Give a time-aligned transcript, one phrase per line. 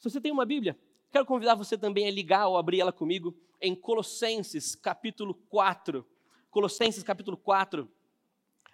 [0.00, 0.78] Se você tem uma Bíblia,
[1.12, 6.06] quero convidar você também a ligar ou abrir ela comigo em Colossenses capítulo 4.
[6.50, 7.86] Colossenses capítulo 4,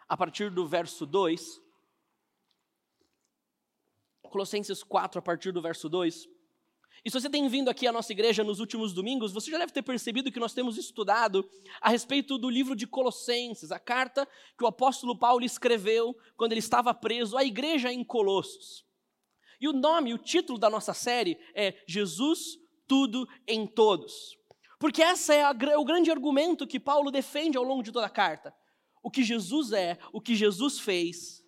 [0.09, 1.61] a partir do verso 2.
[4.23, 6.29] Colossenses 4, a partir do verso 2.
[7.05, 9.73] E se você tem vindo aqui à nossa igreja nos últimos domingos, você já deve
[9.73, 11.45] ter percebido que nós temos estudado
[11.81, 16.61] a respeito do livro de Colossenses, a carta que o apóstolo Paulo escreveu quando ele
[16.61, 18.86] estava preso à igreja em Colossos.
[19.61, 24.37] E o nome, o título da nossa série é Jesus, tudo em todos.
[24.79, 28.11] Porque esse é a, o grande argumento que Paulo defende ao longo de toda a
[28.11, 28.55] carta.
[29.03, 31.43] O que Jesus é, o que Jesus fez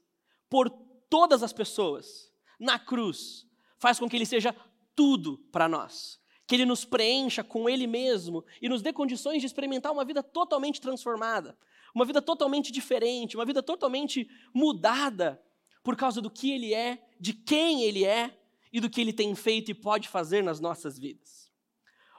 [0.49, 0.71] por
[1.11, 3.47] todas as pessoas na cruz,
[3.79, 4.55] faz com que ele seja
[4.95, 6.19] tudo para nós.
[6.47, 10.23] Que ele nos preencha com ele mesmo e nos dê condições de experimentar uma vida
[10.23, 11.59] totalmente transformada,
[11.95, 15.41] uma vida totalmente diferente, uma vida totalmente mudada
[15.88, 18.38] por causa do que ele é, de quem ele é
[18.70, 21.51] e do que ele tem feito e pode fazer nas nossas vidas.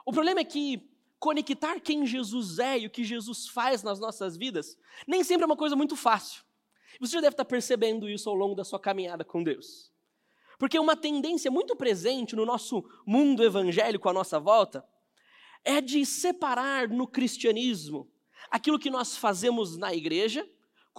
[0.04, 4.36] O problema é que conectar quem Jesus é e o que Jesus faz nas nossas
[4.36, 6.42] vidas nem sempre é uma coisa muito fácil.
[6.98, 9.92] Você já deve estar percebendo isso ao longo da sua caminhada com Deus.
[10.58, 14.84] Porque uma tendência muito presente no nosso mundo evangélico à nossa volta
[15.64, 18.10] é de separar no cristianismo
[18.50, 20.44] aquilo que nós fazemos na igreja,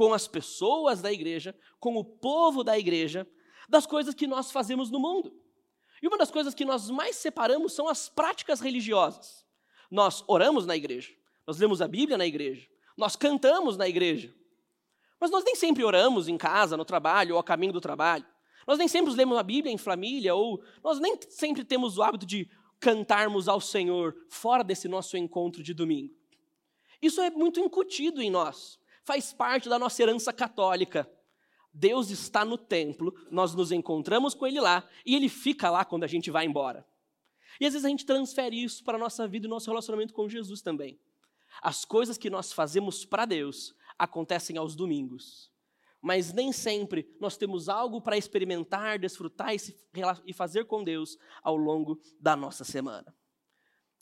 [0.01, 3.27] com as pessoas da igreja, com o povo da igreja,
[3.69, 5.31] das coisas que nós fazemos no mundo.
[6.01, 9.45] E uma das coisas que nós mais separamos são as práticas religiosas.
[9.91, 11.13] Nós oramos na igreja,
[11.45, 14.33] nós lemos a Bíblia na igreja, nós cantamos na igreja.
[15.19, 18.25] Mas nós nem sempre oramos em casa, no trabalho ou a caminho do trabalho.
[18.65, 22.25] Nós nem sempre lemos a Bíblia em família, ou nós nem sempre temos o hábito
[22.25, 22.49] de
[22.79, 26.15] cantarmos ao Senhor fora desse nosso encontro de domingo.
[26.99, 31.09] Isso é muito incutido em nós, faz parte da nossa herança católica.
[31.73, 36.03] Deus está no templo, nós nos encontramos com Ele lá e Ele fica lá quando
[36.03, 36.85] a gente vai embora.
[37.59, 40.27] E às vezes a gente transfere isso para a nossa vida e nosso relacionamento com
[40.27, 40.99] Jesus também.
[41.61, 45.51] As coisas que nós fazemos para Deus acontecem aos domingos.
[46.01, 49.49] Mas nem sempre nós temos algo para experimentar, desfrutar
[50.25, 53.15] e fazer com Deus ao longo da nossa semana.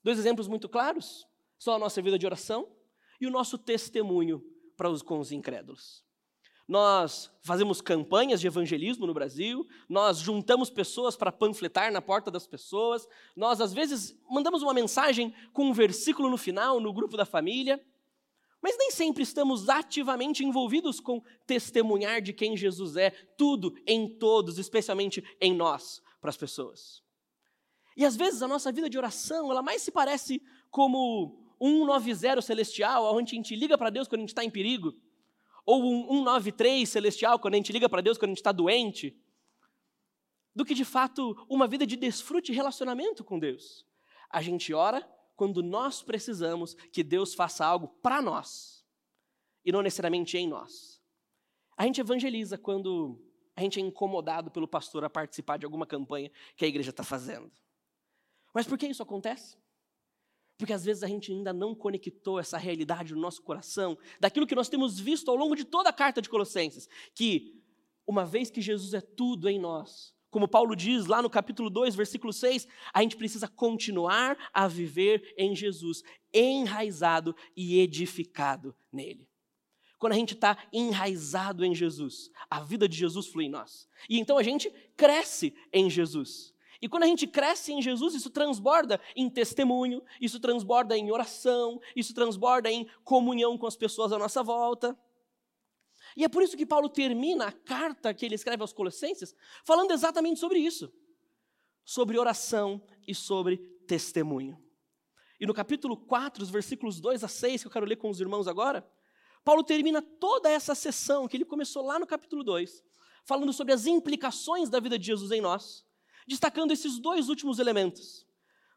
[0.02, 2.72] Dois exemplos muito claros são a nossa vida de oração
[3.19, 4.41] e o nosso testemunho
[4.79, 6.07] para os, com os incrédulos
[6.69, 12.45] nós fazemos campanhas de evangelismo no Brasil, nós juntamos pessoas para panfletar na porta das
[12.45, 17.25] pessoas, nós às vezes mandamos uma mensagem com um versículo no final no grupo da
[17.25, 17.84] família,
[18.62, 24.59] mas nem sempre estamos ativamente envolvidos com testemunhar de quem Jesus é, tudo em todos,
[24.59, 27.01] especialmente em nós, para as pessoas.
[27.97, 33.16] E às vezes a nossa vida de oração, ela mais se parece como 190 celestial,
[33.16, 34.96] onde a gente liga para Deus quando a gente está em perigo
[35.66, 39.16] ou um 193 celestial, quando a gente liga para Deus quando a gente está doente,
[40.56, 43.86] do que de fato uma vida de desfrute e relacionamento com Deus.
[44.31, 48.84] A gente ora quando nós precisamos que Deus faça algo para nós
[49.64, 51.00] e não necessariamente em nós.
[51.78, 53.22] A gente evangeliza quando
[53.56, 57.03] a gente é incomodado pelo pastor a participar de alguma campanha que a igreja está
[57.03, 57.52] fazendo.
[58.56, 59.56] Mas por que isso acontece?
[60.59, 64.53] Porque às vezes a gente ainda não conectou essa realidade no nosso coração, daquilo que
[64.53, 67.64] nós temos visto ao longo de toda a carta de Colossenses, que
[68.06, 71.96] uma vez que Jesus é tudo em nós, como Paulo diz lá no capítulo 2,
[71.96, 76.03] versículo 6, a gente precisa continuar a viver em Jesus,
[76.34, 79.30] enraizado e edificado nele.
[79.97, 83.88] Quando a gente está enraizado em Jesus, a vida de Jesus flui em nós.
[84.09, 86.53] E então a gente cresce em Jesus.
[86.81, 91.79] E quando a gente cresce em Jesus, isso transborda em testemunho, isso transborda em oração,
[91.95, 94.97] isso transborda em comunhão com as pessoas à nossa volta.
[96.16, 99.35] E é por isso que Paulo termina a carta que ele escreve aos Colossenses
[99.66, 100.91] falando exatamente sobre isso,
[101.84, 104.57] sobre oração e sobre testemunho.
[105.38, 108.22] E no capítulo 4, os versículos 2 a 6, que eu quero ler com os
[108.22, 108.90] irmãos agora,
[109.44, 112.84] Paulo termina toda essa sessão que ele começou lá no capítulo 2,
[113.25, 115.88] falando sobre as implicações da vida de Jesus em nós
[116.29, 118.23] destacando esses dois últimos elementos,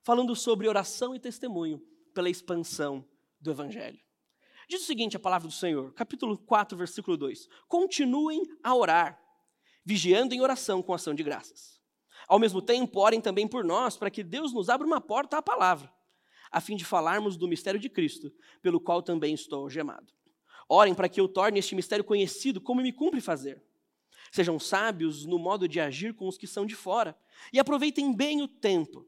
[0.02, 1.78] falando sobre oração e testemunho
[2.14, 3.06] pela expansão
[3.38, 4.00] do Evangelho.
[4.66, 9.22] Diz o seguinte a palavra do Senhor, capítulo 4, versículo 2: Continuem a orar,
[9.84, 11.78] vigiando em oração com ação de graças.
[12.26, 15.42] Ao mesmo tempo, orem também por nós, para que Deus nos abra uma porta à
[15.42, 15.92] palavra,
[16.50, 18.32] a fim de falarmos do mistério de Cristo,
[18.62, 20.10] pelo qual também estou algemado.
[20.70, 23.62] Orem para que eu torne este mistério conhecido, como me cumpre fazer.
[24.32, 27.14] Sejam sábios no modo de agir com os que são de fora
[27.52, 29.06] e aproveitem bem o tempo.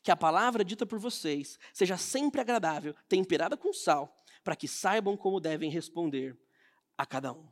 [0.00, 5.16] Que a palavra dita por vocês seja sempre agradável, temperada com sal, para que saibam
[5.16, 6.38] como devem responder
[6.96, 7.48] a cada um.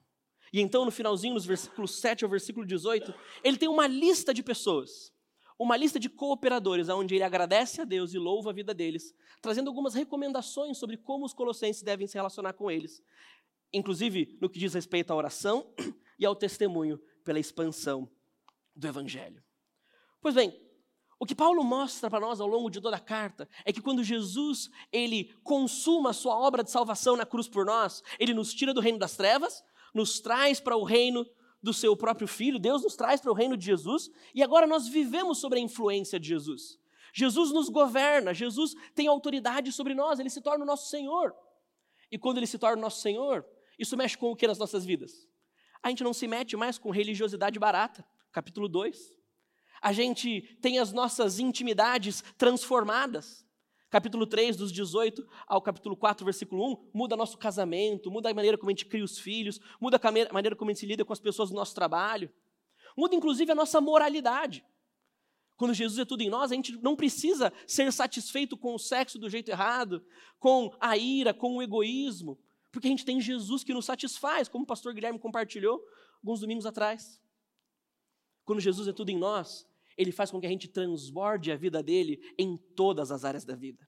[0.53, 3.13] E então, no finalzinho, nos versículos 7 ao versículo 18,
[3.43, 5.13] ele tem uma lista de pessoas,
[5.59, 9.69] uma lista de cooperadores, onde ele agradece a Deus e louva a vida deles, trazendo
[9.69, 13.03] algumas recomendações sobre como os colossenses devem se relacionar com eles,
[13.73, 15.75] inclusive no que diz respeito à oração
[16.23, 18.09] e ao testemunho pela expansão
[18.77, 19.43] do Evangelho.
[20.21, 20.57] Pois bem,
[21.19, 24.05] o que Paulo mostra para nós ao longo de toda a carta é que quando
[24.05, 28.73] Jesus ele consuma a sua obra de salvação na cruz por nós, ele nos tira
[28.73, 31.27] do reino das trevas, nos traz para o reino
[31.61, 34.87] do seu próprio filho, Deus nos traz para o reino de Jesus, e agora nós
[34.87, 36.79] vivemos sobre a influência de Jesus.
[37.13, 41.35] Jesus nos governa, Jesus tem autoridade sobre nós, ele se torna o nosso Senhor.
[42.11, 43.45] E quando ele se torna o nosso Senhor,
[43.79, 45.29] isso mexe com o que nas nossas vidas?
[45.83, 49.23] A gente não se mete mais com religiosidade barata, capítulo 2
[49.83, 53.45] a gente tem as nossas intimidades transformadas.
[53.91, 58.57] Capítulo 3, dos 18 ao capítulo 4, versículo 1, muda nosso casamento, muda a maneira
[58.57, 61.13] como a gente cria os filhos, muda a maneira como a gente se lida com
[61.13, 62.31] as pessoas do nosso trabalho,
[62.97, 64.65] muda inclusive a nossa moralidade.
[65.57, 69.19] Quando Jesus é tudo em nós, a gente não precisa ser satisfeito com o sexo
[69.19, 70.03] do jeito errado,
[70.39, 72.39] com a ira, com o egoísmo,
[72.73, 75.85] porque a gente tem Jesus que nos satisfaz, como o pastor Guilherme compartilhou
[76.23, 77.21] alguns domingos atrás.
[78.45, 81.83] Quando Jesus é tudo em nós, ele faz com que a gente transborde a vida
[81.83, 83.87] dele em todas as áreas da vida.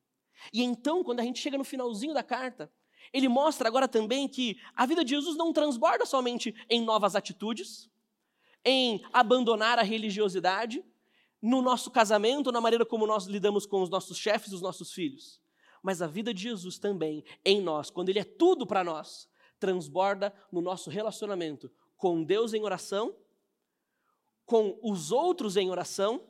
[0.52, 2.70] E então, quando a gente chega no finalzinho da carta,
[3.12, 7.90] ele mostra agora também que a vida de Jesus não transborda somente em novas atitudes,
[8.64, 10.84] em abandonar a religiosidade,
[11.40, 15.43] no nosso casamento, na maneira como nós lidamos com os nossos chefes os nossos filhos.
[15.84, 19.28] Mas a vida de Jesus também, em nós, quando Ele é tudo para nós,
[19.60, 23.16] transborda no nosso relacionamento com Deus em oração
[24.44, 26.26] com os outros em oração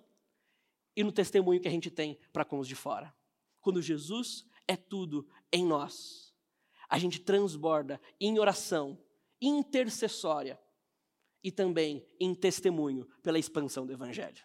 [0.96, 3.14] e no testemunho que a gente tem para com os de fora.
[3.60, 6.32] Quando Jesus é tudo em nós,
[6.88, 8.98] a gente transborda em oração
[9.40, 10.60] intercessória
[11.42, 14.42] e também em testemunho pela expansão do Evangelho.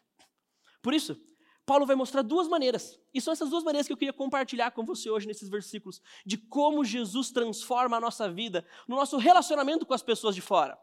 [0.82, 1.22] Por isso,
[1.70, 4.84] Paulo vai mostrar duas maneiras, e são essas duas maneiras que eu queria compartilhar com
[4.84, 9.94] você hoje nesses versículos, de como Jesus transforma a nossa vida, no nosso relacionamento com
[9.94, 10.76] as pessoas de fora.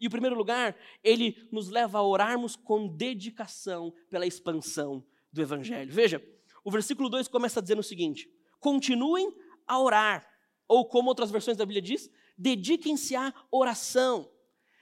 [0.00, 5.92] E, em primeiro lugar, ele nos leva a orarmos com dedicação pela expansão do Evangelho.
[5.92, 6.20] Veja,
[6.64, 8.28] o versículo 2 começa dizendo o seguinte:
[8.58, 9.32] continuem
[9.68, 10.28] a orar,
[10.66, 14.28] ou como outras versões da Bíblia diz, dediquem-se à oração,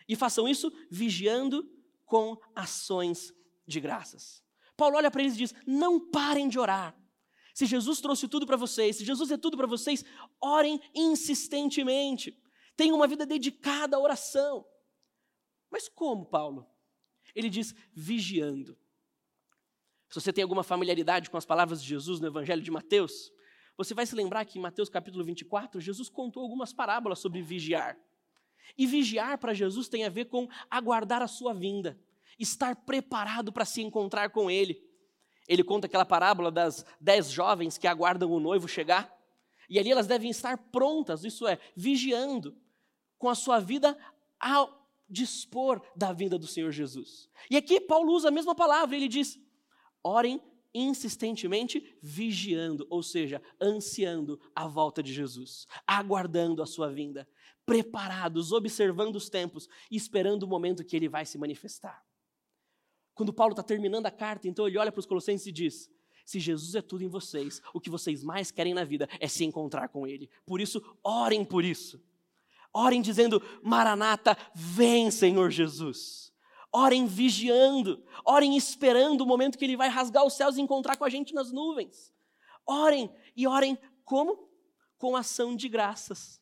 [0.08, 1.70] e façam isso vigiando
[2.06, 3.34] com ações
[3.66, 4.42] de graças.
[4.76, 6.96] Paulo olha para eles e diz: não parem de orar.
[7.54, 10.04] Se Jesus trouxe tudo para vocês, se Jesus é tudo para vocês,
[10.40, 12.38] orem insistentemente.
[12.76, 14.66] Tenham uma vida dedicada à oração.
[15.70, 16.66] Mas como, Paulo?
[17.34, 18.78] Ele diz vigiando.
[20.08, 23.32] Se você tem alguma familiaridade com as palavras de Jesus no Evangelho de Mateus,
[23.76, 27.98] você vai se lembrar que em Mateus capítulo 24, Jesus contou algumas parábolas sobre vigiar.
[28.76, 31.98] E vigiar para Jesus tem a ver com aguardar a sua vinda,
[32.38, 34.82] estar preparado para se encontrar com Ele.
[35.48, 39.12] Ele conta aquela parábola das dez jovens que aguardam o noivo chegar,
[39.68, 42.56] e ali elas devem estar prontas, isso é, vigiando,
[43.18, 43.96] com a sua vida
[44.38, 47.28] ao dispor da vinda do Senhor Jesus.
[47.50, 49.38] E aqui Paulo usa a mesma palavra, ele diz:
[50.02, 50.40] orem
[50.74, 57.28] insistentemente vigiando, ou seja, ansiando a volta de Jesus, aguardando a sua vinda,
[57.66, 62.02] preparados, observando os tempos esperando o momento que ele vai se manifestar.
[63.14, 65.90] Quando Paulo está terminando a carta, então ele olha para os Colossenses e diz:
[66.24, 69.44] se Jesus é tudo em vocês, o que vocês mais querem na vida é se
[69.44, 70.30] encontrar com Ele.
[70.46, 72.02] Por isso, orem por isso.
[72.72, 76.32] Orem dizendo: Maranata, vem, Senhor Jesus.
[76.74, 81.04] Orem vigiando, orem esperando o momento que Ele vai rasgar os céus e encontrar com
[81.04, 82.14] a gente nas nuvens.
[82.64, 84.48] Orem e orem como?
[84.96, 86.40] Com ação de graças.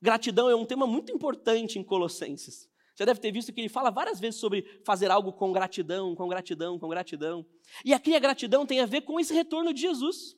[0.00, 2.68] Gratidão é um tema muito importante em Colossenses.
[2.96, 6.28] Já deve ter visto que ele fala várias vezes sobre fazer algo com gratidão, com
[6.28, 7.44] gratidão, com gratidão.
[7.84, 10.36] E aqui a gratidão tem a ver com esse retorno de Jesus.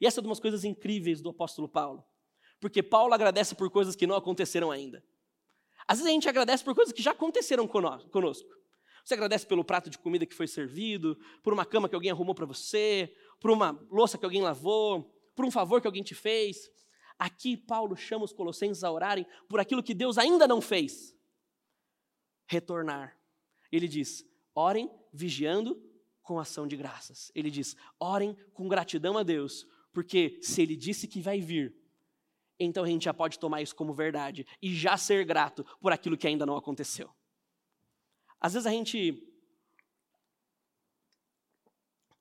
[0.00, 2.04] E essa é uma das coisas incríveis do apóstolo Paulo.
[2.60, 5.04] Porque Paulo agradece por coisas que não aconteceram ainda.
[5.86, 8.48] Às vezes a gente agradece por coisas que já aconteceram conosco.
[9.04, 12.34] Você agradece pelo prato de comida que foi servido, por uma cama que alguém arrumou
[12.34, 16.70] para você, por uma louça que alguém lavou, por um favor que alguém te fez.
[17.18, 21.15] Aqui Paulo chama os colossenses a orarem por aquilo que Deus ainda não fez.
[22.46, 23.18] Retornar.
[23.70, 24.24] Ele diz:
[24.54, 25.82] orem vigiando
[26.22, 27.30] com ação de graças.
[27.34, 31.74] Ele diz: orem com gratidão a Deus, porque se ele disse que vai vir,
[32.58, 36.16] então a gente já pode tomar isso como verdade e já ser grato por aquilo
[36.16, 37.14] que ainda não aconteceu.
[38.40, 39.22] Às vezes a gente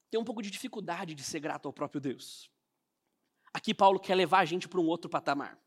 [0.10, 2.50] tem um pouco de dificuldade de ser grato ao próprio Deus.
[3.54, 5.60] Aqui Paulo quer levar a gente para um outro patamar.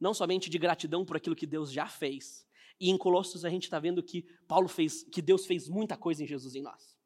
[0.00, 2.46] Não somente de gratidão por aquilo que Deus já fez.
[2.82, 6.24] E em Colossos a gente está vendo que Paulo fez, que Deus fez muita coisa
[6.24, 6.98] em Jesus em nós.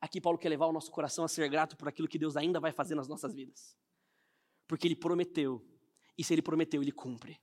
[0.00, 2.58] Aqui Paulo quer levar o nosso coração a ser grato por aquilo que Deus ainda
[2.58, 3.78] vai fazer nas nossas vidas.
[4.66, 5.64] Porque ele prometeu,
[6.18, 7.40] e se ele prometeu, ele cumpre.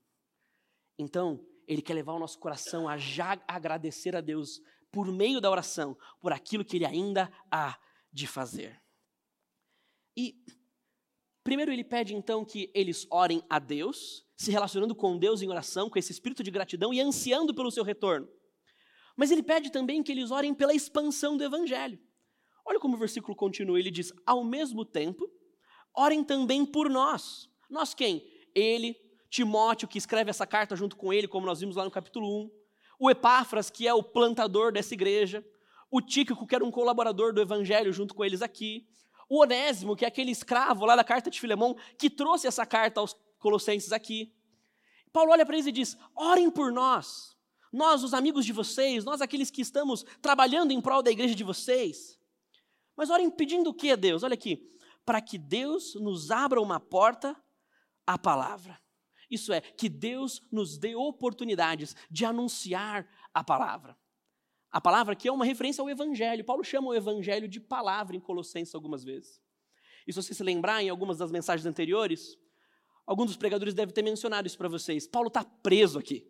[0.99, 4.61] Então, ele quer levar o nosso coração a já agradecer a Deus
[4.91, 7.79] por meio da oração, por aquilo que ele ainda há
[8.11, 8.77] de fazer.
[10.17, 10.35] E
[11.47, 15.89] primeiro ele pede então que eles orem a Deus, se relacionando com Deus em oração,
[15.89, 18.27] com esse espírito de gratidão e ansiando pelo seu retorno.
[19.15, 21.97] Mas ele pede também que eles orem pela expansão do evangelho.
[22.65, 25.25] Olha como o versículo continua, ele diz: "Ao mesmo tempo,
[25.95, 27.49] orem também por nós".
[27.69, 28.29] Nós quem?
[28.53, 28.93] Ele,
[29.29, 32.51] Timóteo, que escreve essa carta junto com ele, como nós vimos lá no capítulo 1,
[32.99, 35.45] o Epáfras, que é o plantador dessa igreja,
[35.89, 38.85] o Tíquico, que era um colaborador do evangelho junto com eles aqui,
[39.29, 42.99] o Onésimo, que é aquele escravo lá da carta de Filemão, que trouxe essa carta
[42.99, 44.33] aos colossenses aqui.
[45.11, 47.37] Paulo olha para eles e diz: orem por nós,
[47.71, 51.43] nós, os amigos de vocês, nós, aqueles que estamos trabalhando em prol da igreja de
[51.43, 52.19] vocês.
[52.95, 54.23] Mas orem pedindo o que Deus?
[54.23, 54.71] Olha aqui,
[55.05, 57.35] para que Deus nos abra uma porta
[58.05, 58.79] à palavra.
[59.29, 63.97] Isso é, que Deus nos dê oportunidades de anunciar a palavra.
[64.71, 66.43] A palavra que é uma referência ao Evangelho.
[66.43, 69.41] Paulo chama o Evangelho de palavra em Colossenses algumas vezes.
[70.05, 72.37] E se você se lembrar em algumas das mensagens anteriores,
[73.05, 75.07] alguns dos pregadores devem ter mencionado isso para vocês.
[75.07, 76.29] Paulo está preso aqui.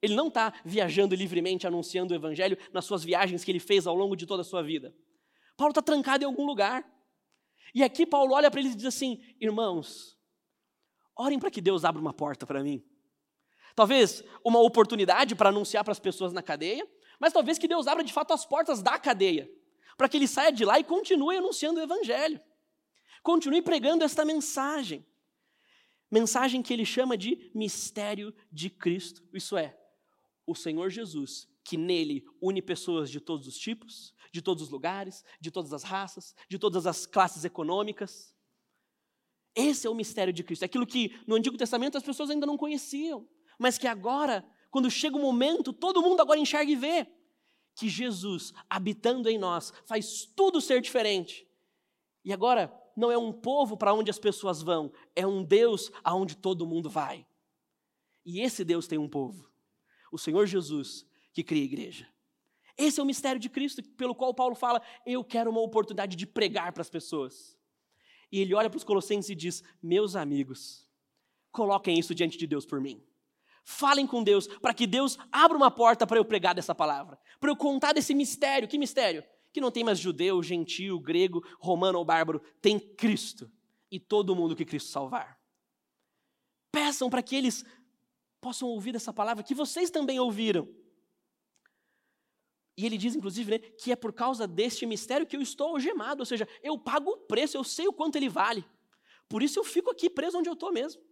[0.00, 3.94] Ele não está viajando livremente anunciando o Evangelho nas suas viagens que ele fez ao
[3.94, 4.94] longo de toda a sua vida.
[5.56, 6.88] Paulo está trancado em algum lugar.
[7.74, 10.16] E aqui Paulo olha para eles e diz assim: irmãos,
[11.16, 12.82] orem para que Deus abra uma porta para mim.
[13.74, 16.86] Talvez uma oportunidade para anunciar para as pessoas na cadeia,
[17.18, 19.50] mas talvez que Deus abra de fato as portas da cadeia,
[19.96, 22.40] para que ele saia de lá e continue anunciando o Evangelho,
[23.22, 25.04] continue pregando esta mensagem.
[26.10, 29.78] Mensagem que ele chama de mistério de Cristo, isso é,
[30.46, 35.22] o Senhor Jesus, que nele une pessoas de todos os tipos, de todos os lugares,
[35.38, 38.34] de todas as raças, de todas as classes econômicas.
[39.54, 42.46] Esse é o mistério de Cristo, é aquilo que no Antigo Testamento as pessoas ainda
[42.46, 47.06] não conheciam, mas que agora quando chega o momento, todo mundo agora enxerga e vê
[47.74, 51.46] que Jesus, habitando em nós, faz tudo ser diferente.
[52.24, 56.36] E agora, não é um povo para onde as pessoas vão, é um Deus aonde
[56.36, 57.24] todo mundo vai.
[58.26, 59.48] E esse Deus tem um povo,
[60.10, 62.08] o Senhor Jesus, que cria a igreja.
[62.76, 66.26] Esse é o mistério de Cristo, pelo qual Paulo fala: Eu quero uma oportunidade de
[66.26, 67.56] pregar para as pessoas.
[68.30, 70.88] E ele olha para os Colossenses e diz: Meus amigos,
[71.50, 73.02] coloquem isso diante de Deus por mim.
[73.70, 77.50] Falem com Deus, para que Deus abra uma porta para eu pregar dessa palavra, para
[77.50, 78.66] eu contar desse mistério.
[78.66, 79.22] Que mistério?
[79.52, 83.52] Que não tem mais judeu, gentil, grego, romano ou bárbaro, tem Cristo
[83.90, 85.38] e todo mundo que Cristo salvar.
[86.72, 87.62] Peçam para que eles
[88.40, 90.66] possam ouvir essa palavra que vocês também ouviram.
[92.74, 96.22] E ele diz, inclusive, né, que é por causa deste mistério que eu estou algemado,
[96.22, 98.64] ou seja, eu pago o preço, eu sei o quanto ele vale.
[99.28, 101.02] Por isso eu fico aqui preso onde eu estou mesmo.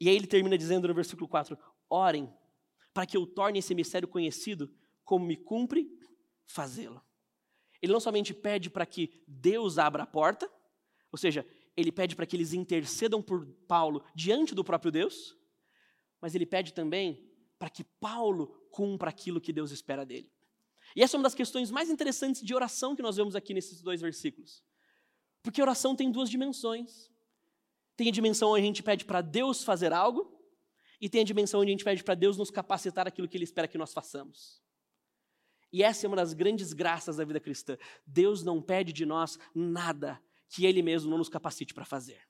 [0.00, 2.32] E aí ele termina dizendo no versículo 4: Orem
[2.92, 4.72] para que eu torne esse mistério conhecido,
[5.04, 5.88] como me cumpre
[6.46, 7.02] fazê-lo.
[7.80, 10.50] Ele não somente pede para que Deus abra a porta,
[11.12, 15.36] ou seja, ele pede para que eles intercedam por Paulo diante do próprio Deus,
[16.20, 17.24] mas ele pede também
[17.58, 20.30] para que Paulo cumpra aquilo que Deus espera dele.
[20.96, 23.80] E essa é uma das questões mais interessantes de oração que nós vemos aqui nesses
[23.80, 24.64] dois versículos.
[25.42, 27.10] Porque oração tem duas dimensões.
[27.98, 30.32] Tem a dimensão onde a gente pede para Deus fazer algo,
[31.00, 33.42] e tem a dimensão onde a gente pede para Deus nos capacitar aquilo que Ele
[33.42, 34.62] espera que nós façamos.
[35.72, 37.76] E essa é uma das grandes graças da vida cristã.
[38.06, 42.22] Deus não pede de nós nada que Ele mesmo não nos capacite para fazer.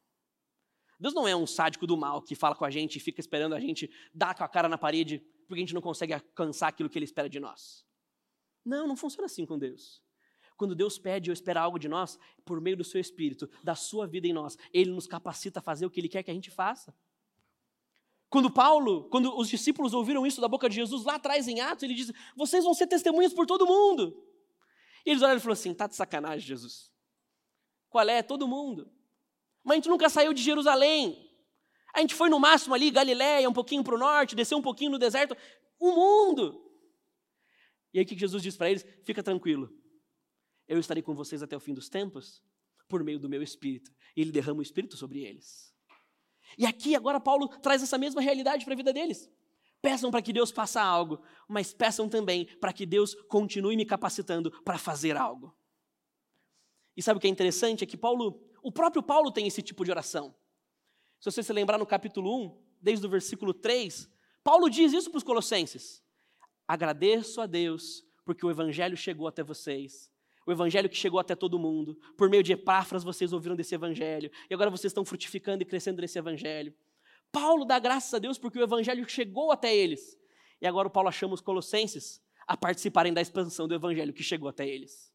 [0.98, 3.54] Deus não é um sádico do mal que fala com a gente e fica esperando
[3.54, 6.88] a gente dar com a cara na parede porque a gente não consegue alcançar aquilo
[6.88, 7.84] que Ele espera de nós.
[8.64, 10.02] Não, não funciona assim com Deus.
[10.58, 14.08] Quando Deus pede ou espera algo de nós, por meio do seu Espírito, da sua
[14.08, 16.50] vida em nós, Ele nos capacita a fazer o que Ele quer que a gente
[16.50, 16.92] faça.
[18.28, 21.84] Quando Paulo, quando os discípulos ouviram isso da boca de Jesus lá atrás em Atos,
[21.84, 24.20] ele diz: Vocês vão ser testemunhas por todo mundo.
[25.06, 26.90] E eles olharam e falaram assim: Tá de sacanagem, Jesus.
[27.88, 28.20] Qual é?
[28.20, 28.90] Todo mundo.
[29.62, 31.24] Mas a gente nunca saiu de Jerusalém.
[31.94, 34.90] A gente foi no máximo ali, Galiléia, um pouquinho para o norte, desceu um pouquinho
[34.90, 35.36] no deserto.
[35.78, 36.68] O mundo.
[37.94, 38.84] E aí o que Jesus diz para eles?
[39.04, 39.72] Fica tranquilo
[40.68, 42.42] eu estarei com vocês até o fim dos tempos,
[42.86, 43.90] por meio do meu espírito.
[44.14, 45.74] E ele derrama o espírito sobre eles.
[46.56, 49.30] E aqui agora Paulo traz essa mesma realidade para a vida deles.
[49.80, 54.50] Peçam para que Deus faça algo, mas peçam também para que Deus continue me capacitando
[54.62, 55.56] para fazer algo.
[56.96, 57.84] E sabe o que é interessante?
[57.84, 60.34] É que Paulo, o próprio Paulo tem esse tipo de oração.
[61.20, 64.08] Se você se lembrar no capítulo 1, desde o versículo 3,
[64.42, 66.02] Paulo diz isso para os colossenses:
[66.66, 70.10] Agradeço a Deus porque o evangelho chegou até vocês
[70.48, 71.94] O evangelho que chegou até todo mundo.
[72.16, 74.30] Por meio de Epáfras vocês ouviram desse evangelho.
[74.48, 76.74] E agora vocês estão frutificando e crescendo nesse evangelho.
[77.30, 80.18] Paulo dá graças a Deus porque o evangelho chegou até eles.
[80.58, 84.48] E agora o Paulo chama os colossenses a participarem da expansão do evangelho que chegou
[84.48, 85.12] até eles.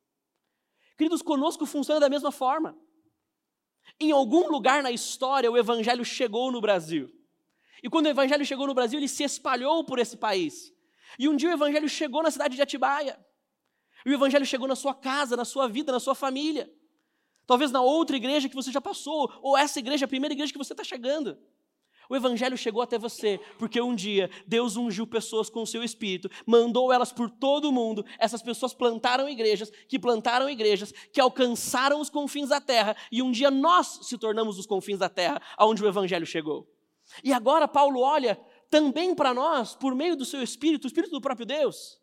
[0.95, 2.77] Queridos, conosco funciona da mesma forma.
[3.99, 7.11] Em algum lugar na história o evangelho chegou no Brasil.
[7.81, 10.71] E quando o evangelho chegou no Brasil, ele se espalhou por esse país.
[11.17, 13.17] E um dia o evangelho chegou na cidade de Atibaia.
[14.05, 16.71] E o evangelho chegou na sua casa, na sua vida, na sua família.
[17.45, 20.57] Talvez na outra igreja que você já passou, ou essa igreja, a primeira igreja que
[20.57, 21.37] você está chegando.
[22.09, 26.29] O evangelho chegou até você, porque um dia Deus ungiu pessoas com o seu espírito,
[26.45, 28.05] mandou elas por todo o mundo.
[28.19, 33.31] Essas pessoas plantaram igrejas, que plantaram igrejas, que alcançaram os confins da terra, e um
[33.31, 36.67] dia nós se tornamos os confins da terra, aonde o evangelho chegou.
[37.23, 41.21] E agora Paulo olha também para nós, por meio do seu espírito, o espírito do
[41.21, 42.02] próprio Deus.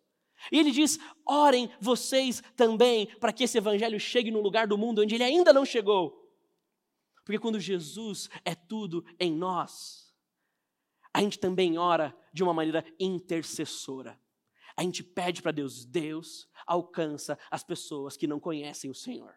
[0.50, 5.02] E ele diz: orem vocês também para que esse evangelho chegue no lugar do mundo
[5.02, 6.20] onde ele ainda não chegou.
[7.24, 10.12] Porque quando Jesus é tudo em nós,
[11.12, 14.20] a gente também ora de uma maneira intercessora.
[14.76, 19.34] A gente pede para Deus, Deus alcança as pessoas que não conhecem o Senhor.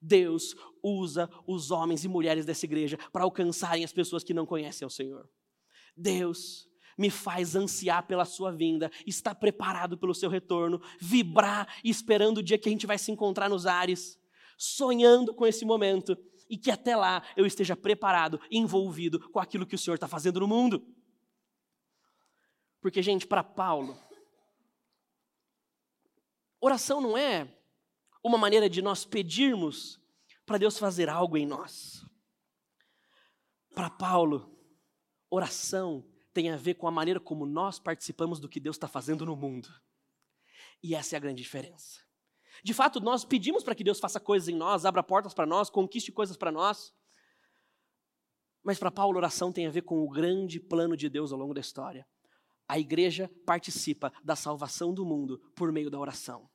[0.00, 4.86] Deus usa os homens e mulheres dessa igreja para alcançarem as pessoas que não conhecem
[4.86, 5.28] o Senhor.
[5.96, 6.68] Deus
[6.98, 12.58] me faz ansiar pela sua vinda, estar preparado pelo seu retorno, vibrar esperando o dia
[12.58, 14.18] que a gente vai se encontrar nos ares,
[14.56, 16.16] sonhando com esse momento
[16.48, 20.40] e que até lá eu esteja preparado, envolvido com aquilo que o Senhor está fazendo
[20.40, 20.86] no mundo.
[22.80, 23.98] Porque, gente, para Paulo,
[26.60, 27.56] oração não é
[28.22, 30.00] uma maneira de nós pedirmos
[30.44, 32.04] para Deus fazer algo em nós.
[33.74, 34.54] Para Paulo,
[35.30, 39.26] oração tem a ver com a maneira como nós participamos do que Deus está fazendo
[39.26, 39.68] no mundo.
[40.82, 42.00] E essa é a grande diferença.
[42.64, 45.70] De fato, nós pedimos para que Deus faça coisas em nós, abra portas para nós,
[45.70, 46.92] conquiste coisas para nós.
[48.62, 51.54] Mas para Paulo, oração tem a ver com o grande plano de Deus ao longo
[51.54, 52.06] da história.
[52.68, 56.48] A igreja participa da salvação do mundo por meio da oração.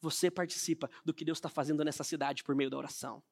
[0.00, 3.22] Você participa do que Deus está fazendo nessa cidade por meio da oração.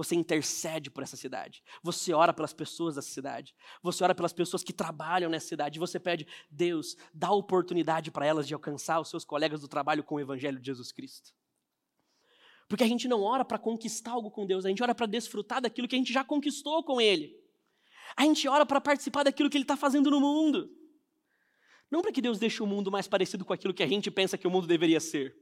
[0.00, 1.62] Você intercede por essa cidade.
[1.82, 3.54] Você ora pelas pessoas dessa cidade.
[3.82, 5.78] Você ora pelas pessoas que trabalham nessa cidade.
[5.78, 10.14] Você pede, Deus, dá oportunidade para elas de alcançar os seus colegas do trabalho com
[10.14, 11.34] o Evangelho de Jesus Cristo.
[12.66, 15.60] Porque a gente não ora para conquistar algo com Deus, a gente ora para desfrutar
[15.60, 17.38] daquilo que a gente já conquistou com Ele.
[18.16, 20.74] A gente ora para participar daquilo que Ele está fazendo no mundo.
[21.90, 24.38] Não para que Deus deixe o mundo mais parecido com aquilo que a gente pensa
[24.38, 25.36] que o mundo deveria ser.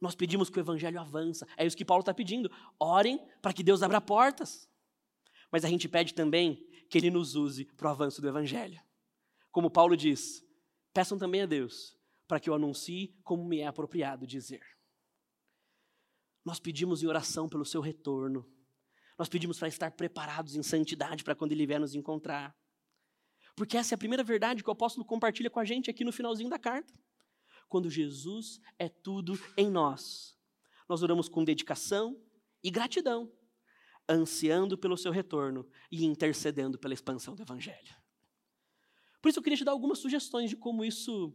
[0.00, 1.46] Nós pedimos que o evangelho avança.
[1.56, 2.50] É isso que Paulo está pedindo.
[2.78, 4.68] Orem para que Deus abra portas.
[5.50, 8.80] Mas a gente pede também que Ele nos use para o avanço do evangelho.
[9.50, 10.44] Como Paulo diz,
[10.92, 14.62] peçam também a Deus para que eu anuncie como me é apropriado dizer.
[16.44, 18.50] Nós pedimos em oração pelo seu retorno.
[19.18, 22.54] Nós pedimos para estar preparados em santidade para quando Ele vier nos encontrar.
[23.56, 26.12] Porque essa é a primeira verdade que o apóstolo compartilha com a gente aqui no
[26.12, 26.92] finalzinho da carta
[27.68, 30.36] quando Jesus é tudo em nós.
[30.88, 32.20] Nós oramos com dedicação
[32.62, 33.30] e gratidão,
[34.08, 37.94] ansiando pelo seu retorno e intercedendo pela expansão do Evangelho.
[39.20, 41.34] Por isso eu queria te dar algumas sugestões de como isso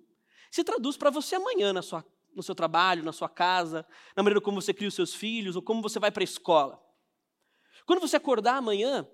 [0.51, 4.41] se traduz para você amanhã na sua, no seu trabalho, na sua casa, na maneira
[4.41, 6.83] como você cria os seus filhos ou como você vai para a escola.
[7.85, 9.07] Quando você acordar amanhã,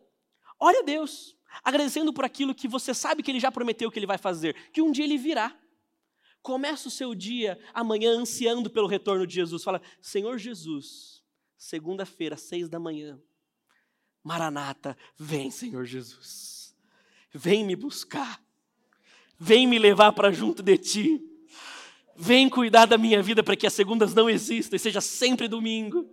[0.60, 4.06] ore a Deus, agradecendo por aquilo que você sabe que Ele já prometeu que Ele
[4.06, 5.58] vai fazer, que um dia Ele virá.
[6.46, 9.64] Começa o seu dia amanhã ansiando pelo retorno de Jesus.
[9.64, 11.24] Fala, Senhor Jesus,
[11.58, 13.20] segunda-feira, seis da manhã,
[14.24, 16.76] Maranata, vem, Senhor Jesus.
[17.34, 18.40] Vem me buscar.
[19.40, 21.20] Vem me levar para junto de ti.
[22.16, 26.08] Vem cuidar da minha vida para que as segundas não existam e seja sempre domingo.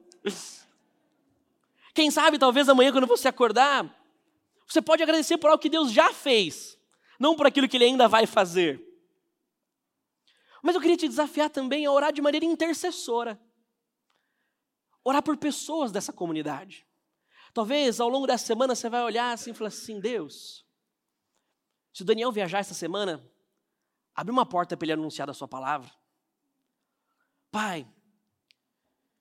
[1.93, 3.85] Quem sabe, talvez amanhã, quando você acordar,
[4.67, 6.79] você pode agradecer por algo que Deus já fez,
[7.21, 8.92] não por aquilo que Ele ainda vai fazer.
[10.63, 13.39] Mas eu queria te desafiar também a orar de maneira intercessora.
[15.03, 16.87] Orar por pessoas dessa comunidade.
[17.53, 20.65] Talvez ao longo dessa semana você vai olhar assim e falar assim: Deus,
[21.93, 23.21] se o Daniel viajar essa semana,
[24.15, 25.91] abre uma porta para ele anunciar da sua palavra.
[27.51, 27.87] Pai,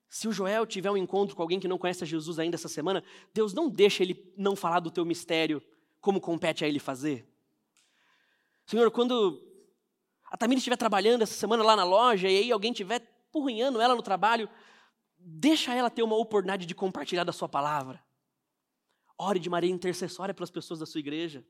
[0.07, 3.03] se o Joel tiver um encontro com alguém que não conhece Jesus ainda essa semana,
[3.33, 5.61] Deus não deixa ele não falar do teu mistério
[5.99, 7.27] como compete a ele fazer.
[8.65, 9.50] Senhor, quando
[10.31, 13.01] a Tamira estiver trabalhando essa semana lá na loja e aí alguém estiver
[13.33, 14.49] porrinhando ela no trabalho,
[15.19, 18.01] deixa ela ter uma oportunidade de compartilhar da sua palavra.
[19.17, 21.45] Ore de maneira intercessória pelas pessoas da sua igreja.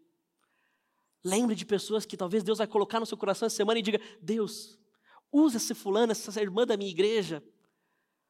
[1.24, 4.02] Lembre de pessoas que talvez Deus vai colocar no seu coração essa semana e diga:
[4.20, 4.80] Deus,
[5.32, 7.44] usa esse fulano, essa irmã da minha igreja,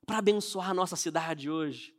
[0.05, 1.95] para abençoar a nossa cidade hoje.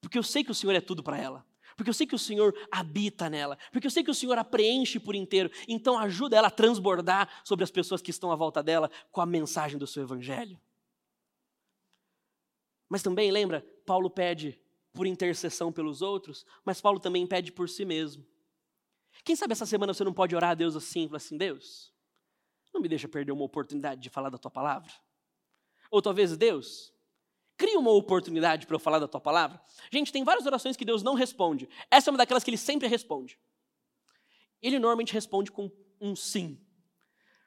[0.00, 1.46] Porque eu sei que o Senhor é tudo para ela.
[1.76, 3.58] Porque eu sei que o Senhor habita nela.
[3.72, 5.50] Porque eu sei que o Senhor a preenche por inteiro.
[5.66, 9.26] Então ajuda ela a transbordar sobre as pessoas que estão à volta dela com a
[9.26, 10.58] mensagem do seu evangelho.
[12.88, 14.58] Mas também, lembra, Paulo pede
[14.92, 18.24] por intercessão pelos outros, mas Paulo também pede por si mesmo.
[19.24, 21.92] Quem sabe essa semana você não pode orar a Deus assim, assim, Deus,
[22.72, 24.92] não me deixa perder uma oportunidade de falar da tua palavra.
[25.90, 26.93] Ou talvez, Deus,
[27.56, 29.60] cria uma oportunidade para eu falar da tua palavra.
[29.90, 31.68] Gente, tem várias orações que Deus não responde.
[31.90, 33.38] Essa é uma daquelas que ele sempre responde.
[34.62, 36.58] Ele normalmente responde com um sim.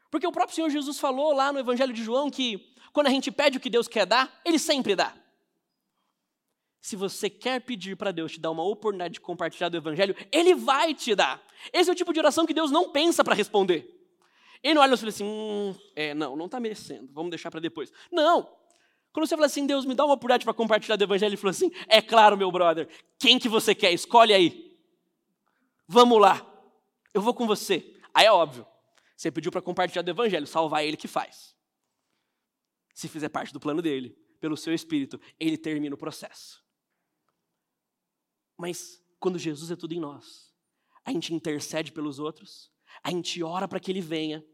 [0.10, 3.32] Porque o próprio Senhor Jesus falou lá no Evangelho de João que quando a gente
[3.32, 5.16] pede o que Deus quer dar, ele sempre dá.
[6.80, 10.56] Se você quer pedir para Deus te dar uma oportunidade de compartilhar do Evangelho, Ele
[10.56, 11.46] vai te dar.
[11.74, 13.94] Esse é o tipo de oração que Deus não pensa para responder.
[14.64, 17.60] Ele não olha e fala assim, hum, é, não, não está merecendo, vamos deixar para
[17.60, 17.92] depois.
[18.12, 18.57] Não.
[19.18, 21.50] Quando você fala assim, Deus, me dá uma oportunidade para compartilhar do Evangelho, Ele falou
[21.50, 23.92] assim, é claro, meu brother, quem que você quer?
[23.92, 24.80] Escolhe aí.
[25.88, 26.48] Vamos lá,
[27.16, 28.00] eu vou com você.
[28.14, 28.64] Aí é óbvio,
[29.16, 31.56] você pediu para compartilhar do Evangelho, salvar Ele que faz.
[32.94, 36.64] Se fizer parte do plano dele, pelo seu Espírito, Ele termina o processo.
[38.56, 40.54] Mas quando Jesus é tudo em nós,
[41.04, 44.46] a gente intercede pelos outros, a gente ora para que ele venha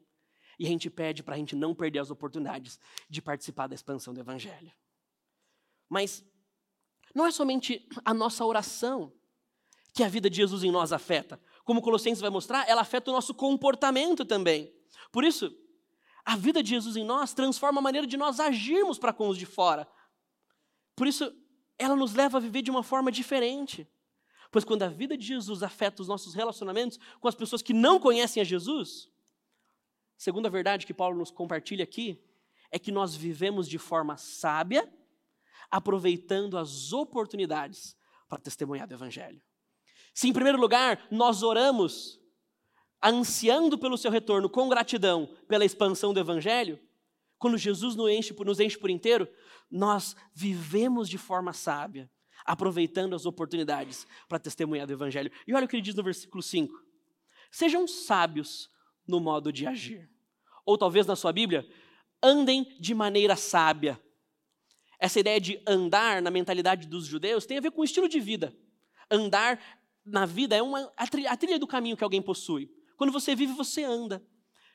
[0.60, 4.14] e a gente pede para a gente não perder as oportunidades de participar da expansão
[4.14, 4.72] do Evangelho.
[5.90, 6.24] Mas
[7.14, 9.14] não é somente a nossa oração
[9.94, 11.40] que a vida de Jesus em nós afeta.
[11.64, 14.74] Como Colossenses vai mostrar, ela afeta o nosso comportamento também.
[15.12, 15.56] Por isso,
[16.26, 19.38] a vida de Jesus em nós transforma a maneira de nós agirmos para com os
[19.38, 19.88] de fora.
[20.96, 21.32] Por isso,
[21.78, 23.88] ela nos leva a viver de uma forma diferente.
[24.52, 28.00] Pois quando a vida de Jesus afeta os nossos relacionamentos com as pessoas que não
[28.00, 29.10] conhecem a Jesus,
[30.18, 32.22] segunda verdade que Paulo nos compartilha aqui,
[32.72, 34.92] é que nós vivemos de forma sábia,
[35.70, 37.96] aproveitando as oportunidades
[38.28, 39.42] para testemunhar do Evangelho.
[40.14, 42.20] Se, em primeiro lugar, nós oramos,
[43.04, 46.80] ansiando pelo seu retorno, com gratidão pela expansão do Evangelho,
[47.38, 49.28] quando Jesus nos enche, nos enche por inteiro,
[49.70, 52.10] nós vivemos de forma sábia,
[52.46, 55.32] aproveitando as oportunidades para testemunhar do Evangelho.
[55.46, 56.74] E olha o que ele diz no versículo 5:
[57.52, 58.70] Sejam sábios
[59.08, 60.10] no modo de agir.
[60.66, 61.68] Ou talvez na sua Bíblia,
[62.22, 64.02] andem de maneira sábia.
[65.00, 68.20] Essa ideia de andar na mentalidade dos judeus tem a ver com o estilo de
[68.20, 68.56] vida.
[69.12, 69.60] Andar
[70.06, 72.72] na vida é uma, a, trilha, a trilha do caminho que alguém possui.
[72.96, 74.26] Quando você vive, você anda.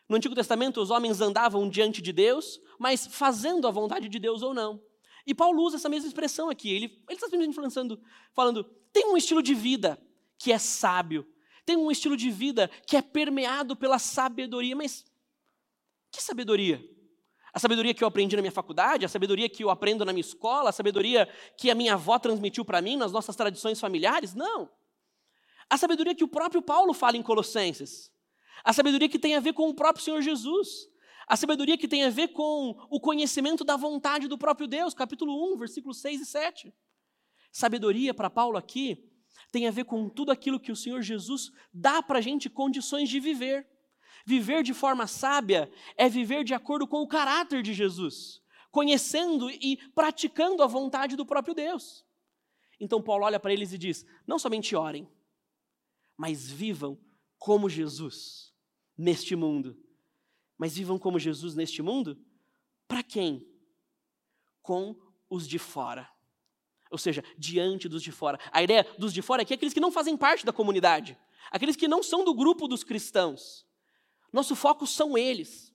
[0.09, 4.43] No Antigo Testamento, os homens andavam diante de Deus, mas fazendo a vontade de Deus
[4.43, 4.83] ou não.
[5.27, 6.71] E Paulo usa essa mesma expressão aqui.
[6.71, 8.01] Ele, está simplesmente falando,
[8.33, 9.99] falando, tem um estilo de vida
[10.39, 11.27] que é sábio,
[11.69, 14.75] tem um estilo de vida que é permeado pela sabedoria.
[14.75, 15.05] Mas
[16.11, 16.83] que sabedoria?
[17.53, 20.23] A sabedoria que eu aprendi na minha faculdade, a sabedoria que eu aprendo na minha
[20.23, 21.29] escola, a sabedoria
[21.59, 24.35] que a minha avó transmitiu para mim nas nossas tradições familiares?
[24.35, 24.71] Não.
[25.69, 28.11] A sabedoria que o próprio Paulo fala em Colossenses.
[28.65, 30.89] A sabedoria que tem a ver com o próprio Senhor Jesus.
[31.27, 35.53] A sabedoria que tem a ver com o conhecimento da vontade do próprio Deus, capítulo
[35.53, 36.75] 1, versículos 6 e 7.
[37.53, 39.07] Sabedoria para Paulo aqui
[39.51, 43.09] tem a ver com tudo aquilo que o Senhor Jesus dá para a gente condições
[43.09, 43.67] de viver.
[44.27, 49.79] Viver de forma sábia é viver de acordo com o caráter de Jesus, conhecendo e
[49.95, 52.05] praticando a vontade do próprio Deus.
[52.79, 55.09] Então Paulo olha para eles e diz: não somente orem,
[56.17, 56.99] mas vivam
[57.39, 58.53] como Jesus
[58.97, 59.77] neste mundo
[60.59, 62.19] mas vivam como Jesus neste mundo?
[62.89, 63.47] Para quem?
[64.61, 64.97] Com
[65.31, 66.11] os de fora.
[66.91, 68.39] Ou seja, diante dos de fora.
[68.53, 71.19] A ideia dos de fora aqui é aqueles que não fazem parte da comunidade,
[71.51, 73.67] aqueles que não são do grupo dos cristãos.
[74.33, 75.75] Nosso foco são eles.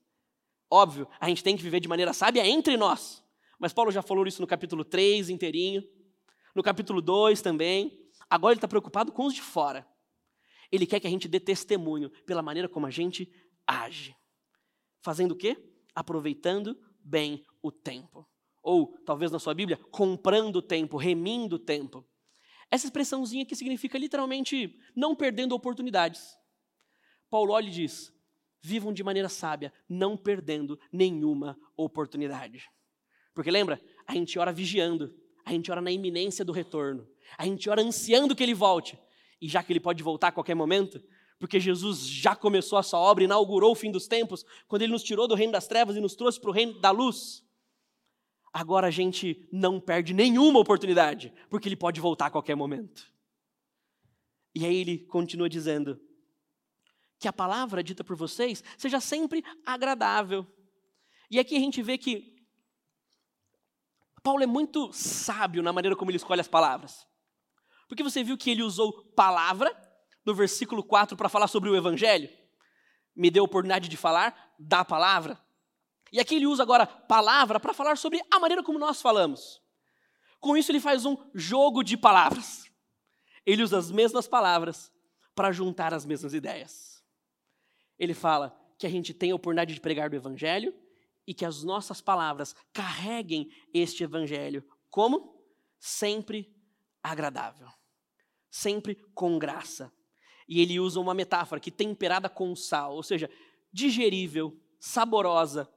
[0.70, 3.24] Óbvio, a gente tem que viver de maneira sábia entre nós.
[3.60, 5.84] Mas Paulo já falou isso no capítulo 3 inteirinho,
[6.56, 8.00] no capítulo 2 também.
[8.30, 9.88] Agora ele está preocupado com os de fora.
[10.72, 13.32] Ele quer que a gente dê testemunho pela maneira como a gente
[13.68, 14.16] age.
[15.02, 15.58] Fazendo o quê?
[15.94, 18.28] Aproveitando bem o tempo.
[18.64, 22.04] Ou, talvez na sua Bíblia, comprando tempo, remindo tempo.
[22.72, 26.36] Essa expressãozinha que significa literalmente não perdendo oportunidades.
[27.30, 28.12] Paulo olha e diz:
[28.62, 32.64] vivam de maneira sábia, não perdendo nenhuma oportunidade.
[33.34, 35.14] Porque lembra, a gente ora vigiando,
[35.46, 38.98] a gente ora na iminência do retorno, a gente ora ansiando que ele volte.
[39.42, 41.04] E já que ele pode voltar a qualquer momento,
[41.38, 45.04] porque Jesus já começou a sua obra, inaugurou o fim dos tempos, quando ele nos
[45.04, 47.44] tirou do reino das trevas e nos trouxe para o reino da luz.
[48.54, 53.12] Agora a gente não perde nenhuma oportunidade, porque ele pode voltar a qualquer momento.
[54.54, 56.00] E aí ele continua dizendo:
[57.20, 60.46] que a palavra dita por vocês seja sempre agradável.
[61.32, 62.34] E aqui a gente vê que
[64.22, 67.08] Paulo é muito sábio na maneira como ele escolhe as palavras.
[67.88, 69.76] Porque você viu que ele usou palavra
[70.26, 72.30] no versículo 4 para falar sobre o evangelho?
[73.16, 75.43] Me deu a oportunidade de falar da palavra.
[76.14, 79.60] E aqui ele usa agora palavra para falar sobre a maneira como nós falamos.
[80.40, 82.72] Com isso, ele faz um jogo de palavras.
[83.44, 84.94] Ele usa as mesmas palavras
[85.34, 87.04] para juntar as mesmas ideias.
[87.98, 90.72] Ele fala que a gente tem a oportunidade de pregar do Evangelho
[91.26, 95.44] e que as nossas palavras carreguem este Evangelho como?
[95.80, 96.56] Sempre
[97.02, 97.68] agradável,
[98.52, 99.92] sempre com graça.
[100.48, 103.28] E ele usa uma metáfora que temperada com sal, ou seja,
[103.72, 105.68] digerível, saborosa,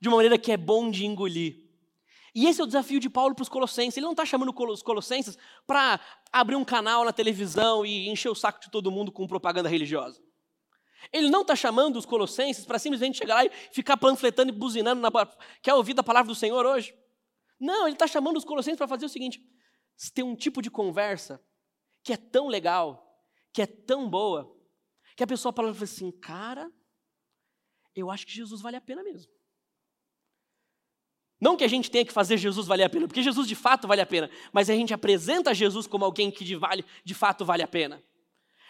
[0.00, 1.68] de uma maneira que é bom de engolir.
[2.34, 3.96] E esse é o desafio de Paulo para os Colossenses.
[3.96, 5.36] Ele não está chamando os Colossenses
[5.66, 6.00] para
[6.32, 10.22] abrir um canal na televisão e encher o saco de todo mundo com propaganda religiosa.
[11.12, 15.00] Ele não está chamando os Colossenses para simplesmente chegar lá e ficar panfletando e buzinando.
[15.00, 15.10] Na...
[15.60, 16.94] Quer ouvir da palavra do Senhor hoje?
[17.58, 19.42] Não, ele está chamando os Colossenses para fazer o seguinte:
[20.14, 21.42] tem um tipo de conversa
[22.02, 24.56] que é tão legal, que é tão boa,
[25.16, 26.70] que a pessoa fala assim, cara,
[27.94, 29.30] eu acho que Jesus vale a pena mesmo.
[31.40, 33.88] Não que a gente tenha que fazer Jesus valer a pena, porque Jesus de fato
[33.88, 37.44] vale a pena, mas a gente apresenta Jesus como alguém que de, vale, de fato
[37.44, 38.02] vale a pena.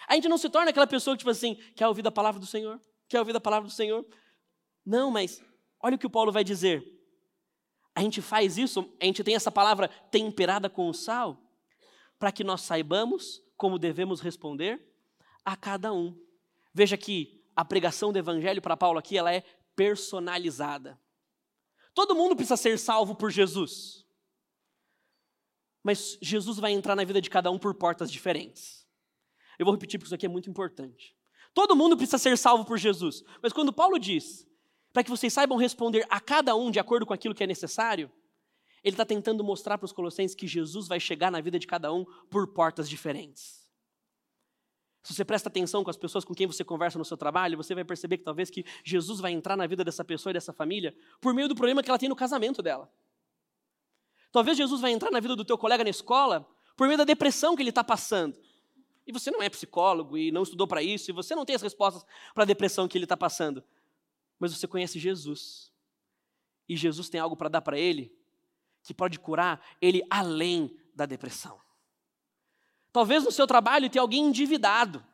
[0.06, 2.46] A gente não se torna aquela pessoa que, tipo assim, quer ouvir a palavra do
[2.46, 4.06] Senhor, quer ouvir a palavra do Senhor.
[4.86, 5.42] Não, mas
[5.82, 6.84] olha o que o Paulo vai dizer.
[7.94, 11.42] A gente faz isso, a gente tem essa palavra temperada com o sal,
[12.18, 14.80] para que nós saibamos como devemos responder
[15.44, 16.16] a cada um.
[16.72, 19.42] Veja que a pregação do evangelho para Paulo aqui, ela é
[19.74, 20.98] personalizada.
[21.94, 24.06] Todo mundo precisa ser salvo por Jesus.
[25.82, 28.86] Mas Jesus vai entrar na vida de cada um por portas diferentes.
[29.58, 31.16] Eu vou repetir porque isso aqui é muito importante.
[31.52, 33.22] Todo mundo precisa ser salvo por Jesus.
[33.42, 34.46] Mas quando Paulo diz,
[34.92, 38.10] para que vocês saibam responder a cada um de acordo com aquilo que é necessário,
[38.82, 41.92] ele está tentando mostrar para os colossenses que Jesus vai chegar na vida de cada
[41.92, 43.59] um por portas diferentes.
[45.02, 47.74] Se você presta atenção com as pessoas com quem você conversa no seu trabalho, você
[47.74, 50.94] vai perceber que talvez que Jesus vai entrar na vida dessa pessoa e dessa família
[51.20, 52.90] por meio do problema que ela tem no casamento dela.
[54.30, 57.56] Talvez Jesus vai entrar na vida do teu colega na escola por meio da depressão
[57.56, 58.38] que ele está passando.
[59.06, 61.62] E você não é psicólogo e não estudou para isso, e você não tem as
[61.62, 63.64] respostas para a depressão que ele está passando.
[64.38, 65.72] Mas você conhece Jesus.
[66.68, 68.14] E Jesus tem algo para dar para ele
[68.82, 71.60] que pode curar ele além da depressão.
[72.92, 75.04] Talvez no seu trabalho tenha alguém endividado,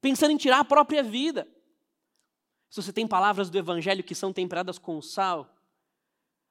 [0.00, 1.46] pensando em tirar a própria vida.
[2.68, 5.54] Se você tem palavras do Evangelho que são temperadas com sal,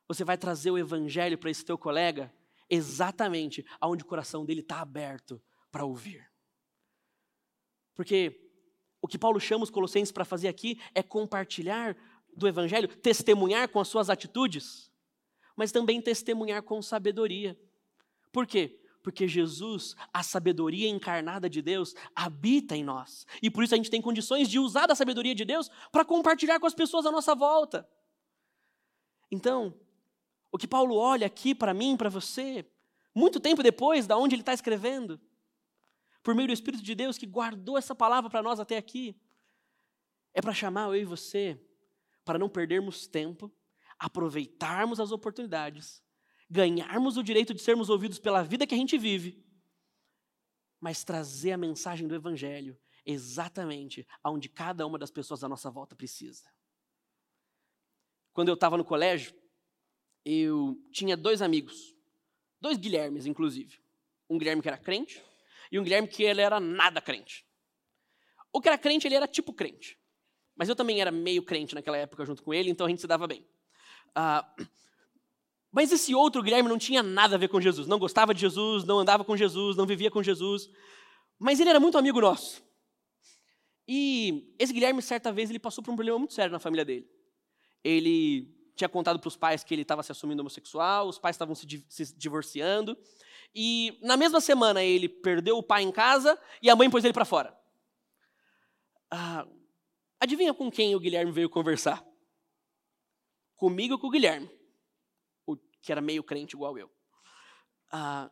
[0.08, 2.34] você vai trazer o Evangelho para esse teu colega
[2.70, 5.42] exatamente aonde o coração dele está aberto
[5.72, 6.30] para ouvir.
[7.94, 8.50] Porque
[9.02, 11.98] o que Paulo chama os colossenses para fazer aqui é compartilhar
[12.36, 14.92] do Evangelho, testemunhar com as suas atitudes,
[15.56, 17.60] mas também testemunhar com sabedoria.
[18.32, 18.81] Por quê?
[19.02, 23.26] Porque Jesus, a sabedoria encarnada de Deus, habita em nós.
[23.42, 26.60] E por isso a gente tem condições de usar da sabedoria de Deus para compartilhar
[26.60, 27.88] com as pessoas à nossa volta.
[29.32, 29.74] Então,
[30.52, 32.66] o que Paulo olha aqui para mim, para você,
[33.16, 35.20] muito tempo depois da onde ele está escrevendo,
[36.22, 39.16] por meio do Espírito de Deus que guardou essa palavra para nós até aqui,
[40.34, 41.60] é para chamar eu e você
[42.24, 43.52] para não perdermos tempo,
[43.98, 46.04] aproveitarmos as oportunidades
[46.52, 49.42] ganharmos o direito de sermos ouvidos pela vida que a gente vive,
[50.82, 55.96] mas trazer a mensagem do Evangelho exatamente aonde cada uma das pessoas à nossa volta
[55.96, 56.44] precisa.
[58.34, 59.34] Quando eu estava no colégio,
[60.26, 61.96] eu tinha dois amigos,
[62.60, 63.82] dois Guilhermes, inclusive.
[64.30, 65.24] Um Guilherme que era crente
[65.72, 67.46] e um Guilherme que ele era nada crente.
[68.52, 69.98] O que era crente, ele era tipo crente.
[70.54, 73.08] Mas eu também era meio crente naquela época junto com ele, então a gente se
[73.08, 73.48] dava bem.
[74.10, 74.68] Uh,
[75.72, 77.88] mas esse outro Guilherme não tinha nada a ver com Jesus.
[77.88, 80.70] Não gostava de Jesus, não andava com Jesus, não vivia com Jesus.
[81.40, 82.62] Mas ele era muito amigo nosso.
[83.88, 87.10] E esse Guilherme, certa vez, ele passou por um problema muito sério na família dele.
[87.84, 91.56] Ele tinha contado para os pais que ele estava se assumindo homossexual, os pais estavam
[91.56, 92.98] se, se divorciando.
[93.56, 97.14] E na mesma semana ele perdeu o pai em casa e a mãe pôs ele
[97.14, 97.58] para fora.
[99.10, 99.48] Ah,
[100.20, 102.06] adivinha com quem o Guilherme veio conversar?
[103.56, 104.50] Comigo ou com o Guilherme?
[105.82, 106.92] Que era meio crente igual eu.
[107.92, 108.30] Ah,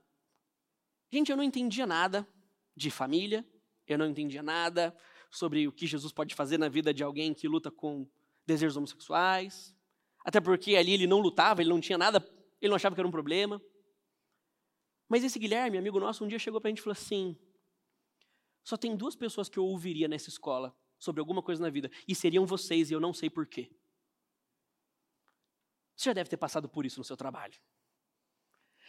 [1.12, 2.28] gente, eu não entendia nada
[2.76, 3.46] de família,
[3.88, 4.96] eu não entendia nada
[5.32, 8.08] sobre o que Jesus pode fazer na vida de alguém que luta com
[8.46, 9.76] desejos homossexuais.
[10.24, 12.26] Até porque ali ele não lutava, ele não tinha nada,
[12.62, 13.62] ele não achava que era um problema.
[15.08, 17.38] Mas esse Guilherme, amigo nosso, um dia chegou para a gente e falou assim:
[18.64, 22.14] só tem duas pessoas que eu ouviria nessa escola sobre alguma coisa na vida, e
[22.14, 23.72] seriam vocês, e eu não sei porquê.
[26.00, 27.60] Você já deve ter passado por isso no seu trabalho.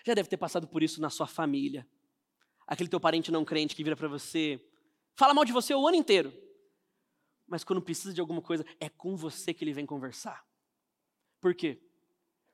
[0.07, 1.85] Já deve ter passado por isso na sua família.
[2.68, 4.64] Aquele teu parente não crente que vira para você,
[5.16, 6.33] fala mal de você o ano inteiro.
[7.49, 10.46] Mas quando precisa de alguma coisa, é com você que ele vem conversar.
[11.40, 11.83] Por quê?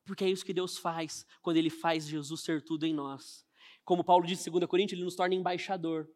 [0.07, 3.47] Porque é isso que Deus faz quando ele faz Jesus ser tudo em nós.
[3.85, 6.09] Como Paulo disse em 2 Coríntios, ele nos torna embaixador.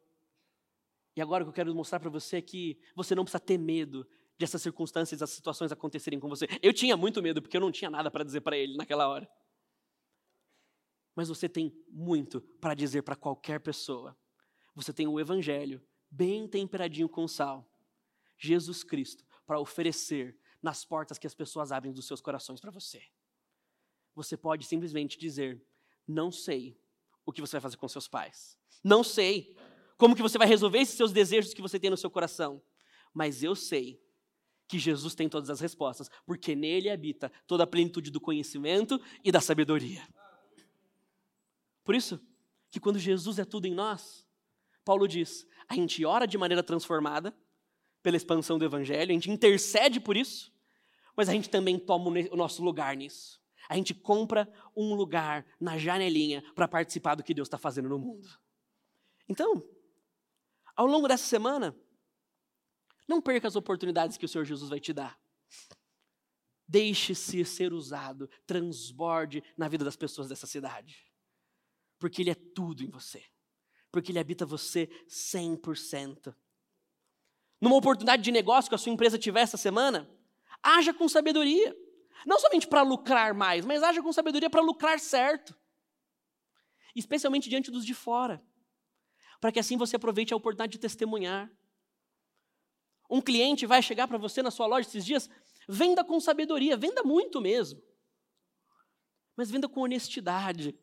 [1.14, 3.59] E agora o que eu quero mostrar para você é que você não precisa ter
[3.59, 4.09] medo
[4.40, 6.48] de essas circunstâncias, essas situações acontecerem com você.
[6.62, 9.29] Eu tinha muito medo porque eu não tinha nada para dizer para ele naquela hora
[11.20, 14.16] mas você tem muito para dizer para qualquer pessoa.
[14.74, 17.70] Você tem o Evangelho, bem temperadinho com sal,
[18.38, 23.03] Jesus Cristo, para oferecer nas portas que as pessoas abrem dos seus corações para você.
[24.14, 25.62] Você pode simplesmente dizer:
[26.07, 26.81] Não sei
[27.26, 28.59] o que você vai fazer com seus pais.
[28.83, 29.55] Não sei
[29.98, 32.62] como que você vai resolver esses seus desejos que você tem no seu coração.
[33.12, 34.03] Mas eu sei
[34.70, 39.33] que Jesus tem todas as respostas, porque nele habita toda a plenitude do conhecimento e
[39.33, 40.06] da sabedoria.
[41.83, 42.20] Por isso
[42.70, 44.24] que quando Jesus é tudo em nós,
[44.85, 47.37] Paulo diz, a gente ora de maneira transformada
[48.00, 50.52] pela expansão do evangelho, a gente intercede por isso,
[51.16, 53.42] mas a gente também toma o nosso lugar nisso.
[53.68, 57.98] A gente compra um lugar na janelinha para participar do que Deus está fazendo no
[57.98, 58.28] mundo.
[59.28, 59.64] Então,
[60.76, 61.76] ao longo dessa semana,
[63.11, 65.20] não perca as oportunidades que o Senhor Jesus vai te dar.
[66.66, 71.11] Deixe-se ser usado, transborde na vida das pessoas dessa cidade
[72.01, 73.23] porque Ele é tudo em você,
[73.92, 76.35] porque Ele habita você 100%.
[77.61, 80.11] Numa oportunidade de negócio que a sua empresa tiver essa semana,
[80.62, 81.77] haja com sabedoria.
[82.27, 85.55] Não somente para lucrar mais, mas haja com sabedoria para lucrar certo.
[86.96, 88.42] Especialmente diante dos de fora.
[89.38, 91.51] Para que assim você aproveite a oportunidade de testemunhar.
[93.11, 95.29] Um cliente vai chegar para você na sua loja esses dias,
[95.68, 97.83] venda com sabedoria, venda muito mesmo.
[99.37, 100.79] Mas venda com honestidade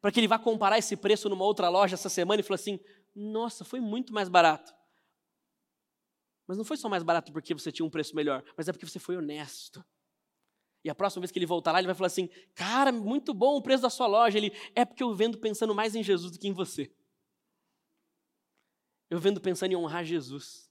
[0.00, 2.80] para que ele vá comparar esse preço numa outra loja essa semana e falar assim:
[3.14, 4.72] nossa, foi muito mais barato.
[6.46, 8.86] Mas não foi só mais barato porque você tinha um preço melhor, mas é porque
[8.86, 9.84] você foi honesto.
[10.84, 13.56] E a próxima vez que ele voltar lá, ele vai falar assim: cara, muito bom
[13.56, 14.38] o preço da sua loja.
[14.38, 16.90] Ele é porque eu vendo pensando mais em Jesus do que em você.
[19.10, 20.67] Eu vendo pensando em honrar Jesus.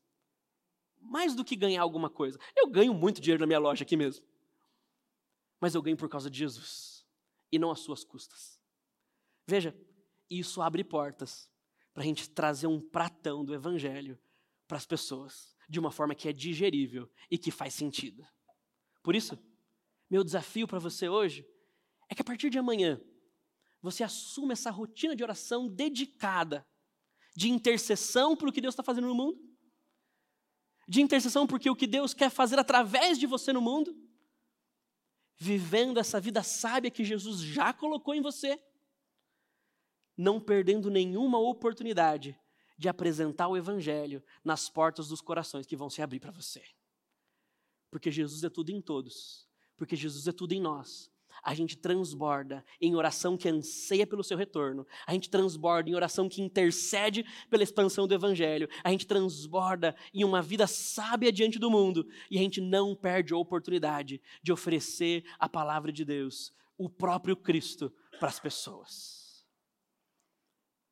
[1.10, 2.40] Mais do que ganhar alguma coisa.
[2.56, 4.26] Eu ganho muito dinheiro na minha loja aqui mesmo.
[5.60, 7.06] Mas eu ganho por causa de Jesus.
[7.52, 8.60] E não às suas custas.
[9.48, 9.76] Veja,
[10.30, 11.50] isso abre portas
[11.94, 14.20] para a gente trazer um pratão do Evangelho
[14.68, 18.28] para as pessoas, de uma forma que é digerível e que faz sentido.
[19.02, 19.40] Por isso,
[20.10, 21.48] meu desafio para você hoje
[22.10, 23.02] é que a partir de amanhã,
[23.82, 26.68] você assuma essa rotina de oração dedicada,
[27.36, 29.40] de intercessão por o que Deus está fazendo no mundo,
[30.88, 33.96] de intercessão porque o que Deus quer fazer através de você no mundo,
[35.36, 38.60] vivendo essa vida sábia que Jesus já colocou em você
[40.18, 42.38] não perdendo nenhuma oportunidade
[42.78, 46.64] de apresentar o Evangelho nas portas dos corações que vão se abrir para você.
[47.92, 49.48] Porque Jesus é tudo em todos,
[49.78, 51.12] porque Jesus é tudo em nós.
[51.48, 56.28] A gente transborda em oração que anseia pelo seu retorno, a gente transborda em oração
[56.28, 61.72] que intercede pela expansão do Evangelho, a gente transborda em uma vida sábia diante do
[61.72, 66.90] mundo e a gente não perde a oportunidade de oferecer a palavra de Deus, o
[66.90, 69.46] próprio Cristo, para as pessoas.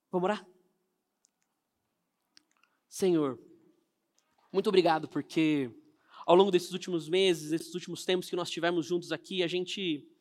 [0.10, 0.48] Vamos orar?
[2.88, 3.38] Senhor,
[4.54, 5.70] muito obrigado porque
[6.26, 10.15] ao longo desses últimos meses, desses últimos tempos que nós tivemos juntos aqui, a gente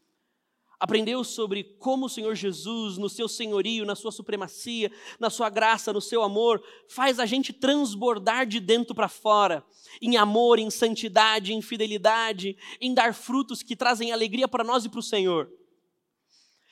[0.85, 5.95] aprendeu sobre como o Senhor Jesus, no seu senhorio, na sua supremacia, na sua graça,
[5.95, 9.65] no seu amor, faz a gente transbordar de dentro para fora,
[10.03, 14.91] em amor, em santidade, em fidelidade, em dar frutos que trazem alegria para nós e
[14.91, 15.51] para o Senhor.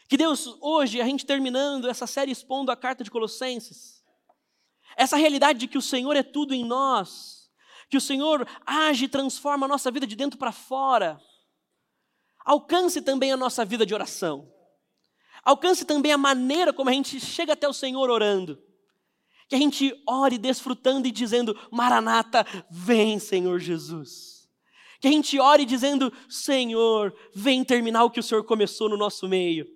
[0.07, 4.05] Que Deus, hoje, a gente terminando essa série expondo a carta de Colossenses,
[4.95, 7.51] essa realidade de que o Senhor é tudo em nós,
[7.89, 11.19] que o Senhor age e transforma a nossa vida de dentro para fora,
[12.45, 14.53] alcance também a nossa vida de oração,
[15.43, 18.63] alcance também a maneira como a gente chega até o Senhor orando,
[19.49, 24.49] que a gente ore desfrutando e dizendo: Maranata, vem, Senhor Jesus.
[25.01, 29.29] Que a gente ore dizendo: Senhor, vem terminar o que o Senhor começou no nosso
[29.29, 29.67] meio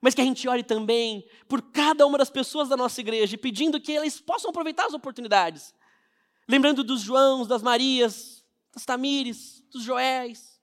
[0.00, 3.80] mas que a gente ore também por cada uma das pessoas da nossa igreja, pedindo
[3.80, 5.74] que elas possam aproveitar as oportunidades.
[6.48, 10.55] Lembrando dos Joãos, das Marias, das Tamires, dos Joéis,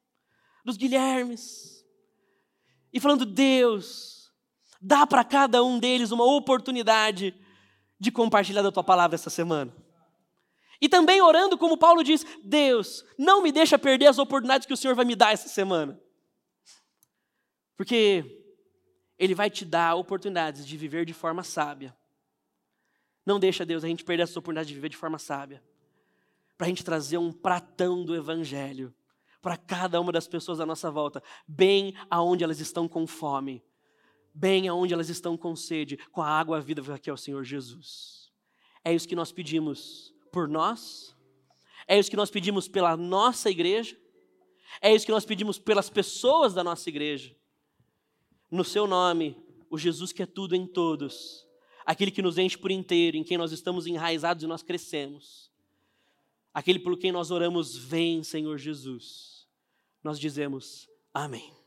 [0.63, 1.85] dos Guilhermes.
[2.91, 4.31] E falando, Deus,
[4.81, 7.35] dá para cada um deles uma oportunidade
[7.99, 9.73] de compartilhar da tua palavra essa semana.
[10.79, 14.77] E também orando, como Paulo diz: Deus, não me deixa perder as oportunidades que o
[14.77, 15.99] Senhor vai me dar essa semana.
[17.77, 18.45] Porque
[19.17, 21.95] Ele vai te dar oportunidades de viver de forma sábia.
[23.25, 25.63] Não deixa, Deus, a gente perder essa oportunidade de viver de forma sábia.
[26.57, 28.93] Para a gente trazer um pratão do Evangelho
[29.43, 33.61] para cada uma das pessoas à nossa volta, bem aonde elas estão com fome,
[34.33, 37.43] bem aonde elas estão com sede, com a água a vida que é o Senhor
[37.43, 38.31] Jesus.
[38.85, 41.13] É isso que nós pedimos por nós,
[41.85, 43.99] é isso que nós pedimos pela nossa igreja,
[44.81, 47.35] é isso que nós pedimos pelas pessoas da nossa igreja.
[48.49, 49.35] No seu nome,
[49.69, 51.45] o Jesus que é tudo em todos,
[51.85, 55.51] aquele que nos enche por inteiro, em quem nós estamos enraizados e nós crescemos,
[56.53, 59.32] aquele por quem nós oramos, vem, Senhor Jesus
[60.03, 61.62] nós dizemos amém.